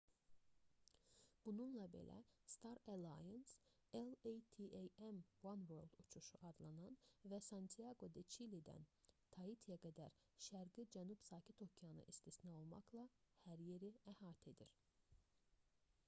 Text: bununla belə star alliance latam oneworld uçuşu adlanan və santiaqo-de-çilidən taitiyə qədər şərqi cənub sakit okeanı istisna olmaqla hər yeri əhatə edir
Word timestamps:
bununla 1.47 1.83
belə 1.95 2.13
star 2.53 2.79
alliance 2.93 3.99
latam 4.37 5.17
oneworld 5.51 5.99
uçuşu 6.05 6.41
adlanan 6.49 6.97
və 7.35 7.41
santiaqo-de-çilidən 7.49 8.89
taitiyə 9.37 9.79
qədər 9.85 10.17
şərqi 10.49 10.87
cənub 10.97 11.23
sakit 11.29 11.63
okeanı 11.69 12.07
istisna 12.15 12.55
olmaqla 12.63 13.05
hər 13.45 13.65
yeri 13.69 13.93
əhatə 14.17 14.51
edir 14.57 14.77